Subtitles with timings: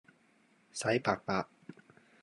[0.71, 1.45] 洗白白